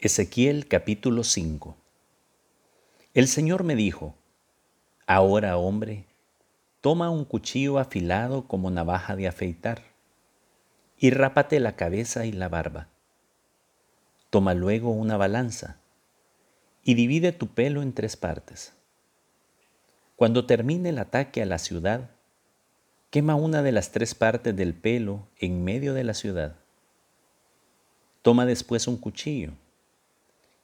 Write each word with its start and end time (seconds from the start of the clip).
Ezequiel 0.00 0.68
capítulo 0.68 1.24
5 1.24 1.76
El 3.14 3.26
Señor 3.26 3.64
me 3.64 3.74
dijo, 3.74 4.14
Ahora, 5.08 5.56
hombre, 5.56 6.04
toma 6.80 7.10
un 7.10 7.24
cuchillo 7.24 7.80
afilado 7.80 8.46
como 8.46 8.70
navaja 8.70 9.16
de 9.16 9.26
afeitar, 9.26 9.82
y 10.96 11.10
rápate 11.10 11.58
la 11.58 11.74
cabeza 11.74 12.26
y 12.26 12.30
la 12.30 12.48
barba. 12.48 12.86
Toma 14.30 14.54
luego 14.54 14.90
una 14.90 15.16
balanza, 15.16 15.80
y 16.84 16.94
divide 16.94 17.32
tu 17.32 17.48
pelo 17.48 17.82
en 17.82 17.92
tres 17.92 18.16
partes. 18.16 18.74
Cuando 20.14 20.46
termine 20.46 20.90
el 20.90 20.98
ataque 20.98 21.42
a 21.42 21.46
la 21.46 21.58
ciudad, 21.58 22.08
quema 23.10 23.34
una 23.34 23.62
de 23.64 23.72
las 23.72 23.90
tres 23.90 24.14
partes 24.14 24.54
del 24.54 24.74
pelo 24.74 25.26
en 25.40 25.64
medio 25.64 25.92
de 25.92 26.04
la 26.04 26.14
ciudad. 26.14 26.54
Toma 28.22 28.46
después 28.46 28.86
un 28.86 28.96
cuchillo 28.96 29.54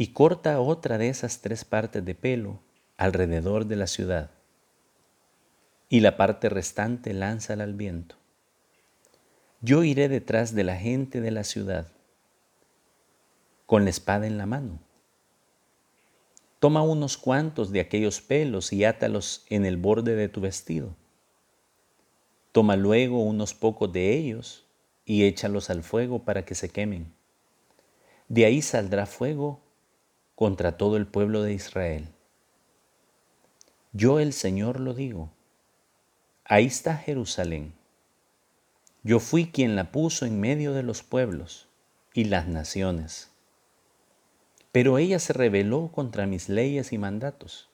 y 0.00 0.12
corta 0.12 0.60
otra 0.60 0.96
de 0.96 1.08
esas 1.08 1.40
tres 1.40 1.64
partes 1.64 2.04
de 2.04 2.14
pelo 2.14 2.60
alrededor 2.96 3.66
de 3.66 3.74
la 3.74 3.88
ciudad, 3.88 4.30
y 5.88 5.98
la 6.00 6.16
parte 6.16 6.48
restante 6.48 7.12
lánzala 7.12 7.64
al 7.64 7.74
viento. 7.74 8.14
Yo 9.60 9.82
iré 9.82 10.08
detrás 10.08 10.54
de 10.54 10.62
la 10.62 10.76
gente 10.76 11.20
de 11.20 11.32
la 11.32 11.42
ciudad, 11.42 11.88
con 13.66 13.82
la 13.82 13.90
espada 13.90 14.28
en 14.28 14.38
la 14.38 14.46
mano. 14.46 14.78
Toma 16.60 16.82
unos 16.82 17.18
cuantos 17.18 17.72
de 17.72 17.80
aquellos 17.80 18.20
pelos 18.20 18.72
y 18.72 18.84
átalos 18.84 19.44
en 19.48 19.66
el 19.66 19.78
borde 19.78 20.14
de 20.14 20.28
tu 20.28 20.40
vestido. 20.40 20.94
Toma 22.52 22.76
luego 22.76 23.24
unos 23.24 23.52
pocos 23.52 23.92
de 23.92 24.16
ellos 24.16 24.64
y 25.04 25.24
échalos 25.24 25.70
al 25.70 25.82
fuego 25.82 26.20
para 26.20 26.44
que 26.44 26.54
se 26.54 26.68
quemen. 26.68 27.12
De 28.28 28.44
ahí 28.44 28.62
saldrá 28.62 29.04
fuego 29.04 29.60
contra 30.38 30.76
todo 30.76 30.96
el 30.96 31.08
pueblo 31.08 31.42
de 31.42 31.52
Israel. 31.52 32.10
Yo 33.92 34.20
el 34.20 34.32
Señor 34.32 34.78
lo 34.78 34.94
digo. 34.94 35.32
Ahí 36.44 36.66
está 36.66 36.96
Jerusalén. 36.96 37.74
Yo 39.02 39.18
fui 39.18 39.50
quien 39.50 39.74
la 39.74 39.90
puso 39.90 40.26
en 40.26 40.38
medio 40.38 40.74
de 40.74 40.84
los 40.84 41.02
pueblos 41.02 41.66
y 42.14 42.22
las 42.22 42.46
naciones. 42.46 43.32
Pero 44.70 44.98
ella 44.98 45.18
se 45.18 45.32
rebeló 45.32 45.90
contra 45.92 46.28
mis 46.28 46.48
leyes 46.48 46.92
y 46.92 46.98
mandatos 46.98 47.68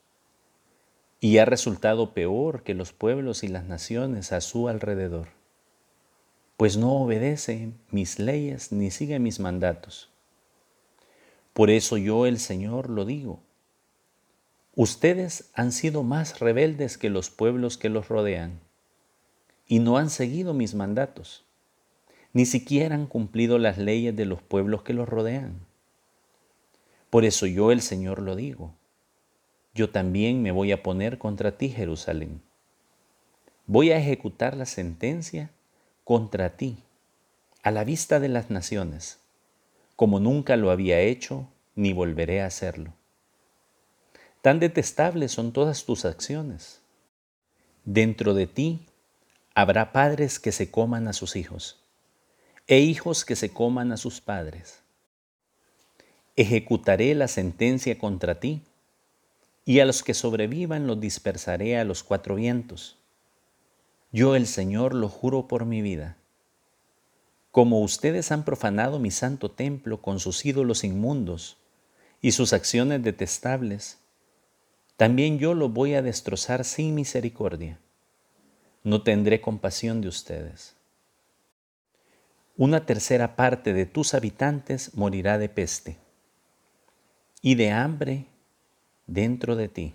y 1.21 1.37
ha 1.37 1.45
resultado 1.45 2.15
peor 2.15 2.63
que 2.63 2.73
los 2.73 2.95
pueblos 2.95 3.45
y 3.45 3.49
las 3.49 3.65
naciones 3.67 4.33
a 4.33 4.41
su 4.41 4.69
alrededor, 4.69 5.29
pues 6.57 6.79
no 6.79 6.95
obedece 6.95 7.75
mis 7.91 8.19
leyes 8.19 8.73
ni 8.73 8.91
sigue 8.91 9.19
mis 9.19 9.39
mandatos. 9.39 10.14
Por 11.55 11.71
eso 11.71 11.97
yo 11.97 12.27
el 12.27 12.41
Señor 12.41 12.91
lo 12.91 13.05
digo. 13.05 13.41
Ustedes 14.75 15.51
han 15.55 15.71
sido 15.71 16.03
más 16.03 16.41
rebeldes 16.41 16.99
que 16.99 17.11
los 17.11 17.31
pueblos 17.31 17.79
que 17.79 17.89
los 17.89 18.09
rodean 18.09 18.59
y 19.69 19.79
no 19.79 19.97
han 19.97 20.11
seguido 20.11 20.53
mis 20.53 20.75
mandatos, 20.75 21.45
ni 22.33 22.45
siquiera 22.45 22.97
han 22.97 23.07
cumplido 23.07 23.59
las 23.59 23.79
leyes 23.79 24.17
de 24.17 24.27
los 24.27 24.43
pueblos 24.43 24.83
que 24.83 24.95
los 24.95 25.09
rodean. 25.09 25.61
Por 27.09 27.25
eso 27.25 27.47
yo 27.47 27.71
el 27.71 27.83
Señor 27.83 28.21
lo 28.21 28.35
digo. 28.35 28.75
Yo 29.75 29.91
también 29.91 30.43
me 30.43 30.51
voy 30.51 30.73
a 30.73 30.83
poner 30.83 31.19
contra 31.19 31.57
ti, 31.57 31.69
Jerusalén. 31.69 32.43
Voy 33.69 33.93
a 33.93 33.99
ejecutar 33.99 34.57
la 34.57 34.67
sentencia 34.67 35.53
contra 36.03 36.57
ti 36.57 36.79
a 37.63 37.71
la 37.71 37.85
vista 37.85 38.19
de 38.19 38.29
las 38.29 38.51
naciones 38.51 39.24
como 39.97 40.21
nunca 40.21 40.57
lo 40.57 40.71
había 40.71 41.01
hecho 41.01 41.49
ni 41.75 41.93
volveré 41.93 42.43
a 42.43 42.47
hacerlo. 42.47 42.93
Tan 44.43 44.61
detestables 44.61 45.33
son 45.33 45.53
todas 45.53 45.85
tus 45.85 46.05
acciones. 46.05 46.81
Dentro 47.85 48.35
de 48.35 48.47
ti 48.47 48.87
habrá 49.55 49.93
padres 49.93 50.39
que 50.39 50.53
se 50.53 50.71
coman 50.71 51.09
a 51.09 51.13
sus 51.13 51.37
hijos 51.37 51.81
e 52.67 52.81
hijos 52.81 53.25
que 53.25 53.37
se 53.37 53.51
coman 53.51 53.93
a 53.93 53.97
sus 53.97 54.21
padres. 54.21 54.81
Ejecutaré 56.37 57.15
la 57.15 57.29
sentencia 57.29 57.99
contra 57.99 58.41
ti 58.41 58.63
y 59.65 59.81
a 59.81 59.85
los 59.85 60.03
que 60.03 60.15
sobrevivan 60.15 60.87
los 60.87 60.99
dispersaré 61.01 61.79
a 61.79 61.85
los 61.85 62.03
cuatro 62.03 62.35
vientos. 62.35 62.97
Yo 64.13 64.35
el 64.35 64.47
Señor 64.47 64.95
lo 64.95 65.09
juro 65.09 65.47
por 65.47 65.67
mi 65.67 65.83
vida 65.83 66.17
como 67.55 67.83
ustedes 67.83 68.33
han 68.33 68.45
profanado 68.45 68.99
mi 68.99 69.13
santo 69.13 69.49
templo 69.49 70.03
con 70.03 70.19
sus 70.19 70.45
ídolos 70.45 70.83
inmundos 70.83 71.57
y 72.21 72.33
sus 72.33 72.53
acciones 72.53 73.01
detestables, 73.05 74.01
también 74.97 75.39
yo 75.39 75.55
lo 75.55 75.69
voy 75.69 75.95
a 75.95 76.03
destrozar 76.03 76.65
sin 76.65 76.97
misericordia. 76.97 77.79
No 78.83 79.05
tendré 79.05 79.41
compasión 79.41 80.01
de 80.01 80.09
ustedes. 80.09 80.75
Una 82.57 82.87
tercera 82.87 83.37
parte 83.37 83.73
de 83.73 83.87
tus 83.87 84.15
habitantes 84.15 84.93
morirá 84.97 85.39
de 85.39 85.49
peste 85.49 85.97
y 87.41 87.55
de 87.55 87.71
hambre 87.71 88.27
dentro 89.07 89.55
de 89.55 89.69
ti. 89.69 89.95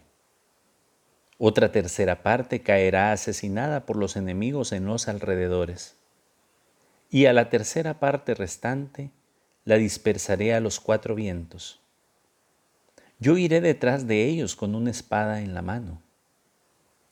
Otra 1.38 1.74
tercera 1.74 2.24
parte 2.24 2.62
caerá 2.62 3.12
asesinada 3.12 3.86
por 3.86 3.98
los 3.98 4.16
enemigos 4.16 4.72
en 4.72 4.86
los 4.86 5.10
alrededores 5.10 5.99
y 7.10 7.26
a 7.26 7.34
la 7.34 7.50
tercera 7.50 8.00
parte 8.00 8.36
restante 8.36 9.12
la 9.66 9.76
dispersaré 9.76 10.54
a 10.54 10.60
los 10.60 10.80
cuatro 10.80 11.16
vientos. 11.16 11.82
Yo 13.20 13.38
iré 13.38 13.62
detrás 13.62 14.08
de 14.08 14.26
ellos 14.26 14.56
con 14.56 14.76
una 14.76 14.92
espada 14.92 15.42
en 15.42 15.54
la 15.54 15.62
mano. 15.62 16.02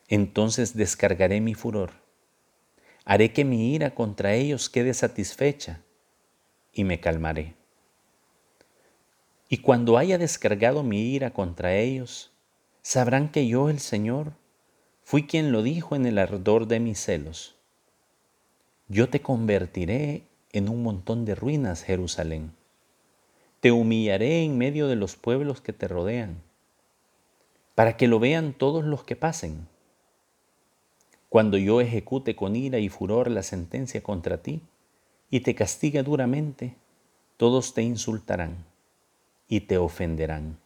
Entonces 0.08 0.76
descargaré 0.78 1.42
mi 1.42 1.54
furor. 1.54 1.92
Haré 3.04 3.34
que 3.34 3.44
mi 3.44 3.74
ira 3.74 3.96
contra 3.96 4.34
ellos 4.34 4.70
quede 4.70 4.94
satisfecha 4.94 5.82
y 6.72 6.84
me 6.84 7.00
calmaré. 7.00 7.56
Y 9.50 9.58
cuando 9.58 9.98
haya 9.98 10.18
descargado 10.18 10.84
mi 10.84 11.14
ira 11.14 11.32
contra 11.32 11.76
ellos, 11.76 12.32
sabrán 12.82 13.30
que 13.30 13.48
yo, 13.48 13.70
el 13.70 13.80
Señor, 13.80 14.34
fui 15.04 15.26
quien 15.26 15.52
lo 15.52 15.64
dijo 15.64 15.96
en 15.96 16.06
el 16.06 16.18
ardor 16.18 16.68
de 16.68 16.80
mis 16.80 17.00
celos 17.00 17.57
yo 18.90 19.10
te 19.10 19.22
convertiré 19.22 20.24
en 20.54 20.70
un 20.70 20.82
montón 20.82 21.26
de 21.26 21.36
ruinas, 21.36 21.84
Jerusalén. 21.84 22.54
Te 23.60 23.74
humillaré 23.74 24.44
en 24.44 24.58
medio 24.58 24.88
de 24.88 24.96
los 24.96 25.18
pueblos 25.18 25.60
que 25.60 25.74
te 25.74 25.90
rodean, 25.90 26.42
para 27.76 27.98
que 27.98 28.08
lo 28.08 28.20
vean 28.20 28.54
todos 28.54 28.86
los 28.86 29.04
que 29.04 29.18
pasen. 29.18 29.68
Cuando 31.28 31.58
yo 31.58 31.82
ejecute 31.82 32.38
con 32.38 32.56
ira 32.56 32.80
y 32.80 32.88
furor 32.88 33.30
la 33.30 33.44
sentencia 33.44 34.02
contra 34.02 34.38
ti 34.38 34.62
y 35.30 35.42
te 35.42 35.54
castigue 35.54 36.02
duramente, 36.02 36.76
todos 37.36 37.74
te 37.74 37.82
insultarán 37.82 38.66
y 39.50 39.62
te 39.62 39.78
ofenderán. 39.78 40.58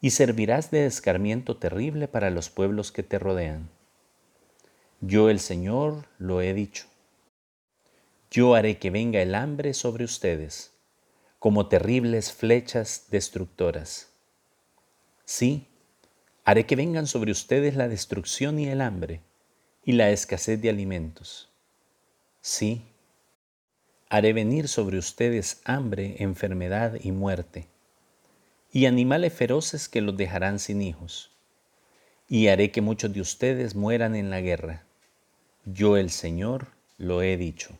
Y 0.00 0.10
servirás 0.10 0.70
de 0.70 0.86
escarmiento 0.86 1.56
terrible 1.56 2.06
para 2.06 2.30
los 2.30 2.48
pueblos 2.48 2.92
que 2.92 3.02
te 3.02 3.18
rodean. 3.18 3.68
Yo 5.00 5.30
el 5.30 5.40
Señor 5.40 6.06
lo 6.18 6.40
he 6.40 6.54
dicho. 6.54 6.91
Yo 8.32 8.54
haré 8.54 8.78
que 8.78 8.88
venga 8.88 9.20
el 9.20 9.34
hambre 9.34 9.74
sobre 9.74 10.04
ustedes, 10.04 10.72
como 11.38 11.68
terribles 11.68 12.32
flechas 12.32 13.08
destructoras. 13.10 14.08
Sí, 15.26 15.68
haré 16.42 16.64
que 16.64 16.74
vengan 16.74 17.06
sobre 17.06 17.30
ustedes 17.30 17.76
la 17.76 17.88
destrucción 17.88 18.58
y 18.58 18.68
el 18.68 18.80
hambre, 18.80 19.20
y 19.84 19.92
la 19.92 20.08
escasez 20.08 20.62
de 20.62 20.70
alimentos. 20.70 21.50
Sí, 22.40 22.86
haré 24.08 24.32
venir 24.32 24.68
sobre 24.68 24.96
ustedes 24.96 25.60
hambre, 25.66 26.16
enfermedad 26.20 26.94
y 27.02 27.12
muerte, 27.12 27.68
y 28.72 28.86
animales 28.86 29.34
feroces 29.34 29.90
que 29.90 30.00
los 30.00 30.16
dejarán 30.16 30.58
sin 30.58 30.80
hijos. 30.80 31.32
Y 32.30 32.48
haré 32.48 32.70
que 32.70 32.80
muchos 32.80 33.12
de 33.12 33.20
ustedes 33.20 33.74
mueran 33.74 34.16
en 34.16 34.30
la 34.30 34.40
guerra. 34.40 34.86
Yo 35.66 35.98
el 35.98 36.08
Señor 36.08 36.68
lo 36.96 37.20
he 37.20 37.36
dicho. 37.36 37.76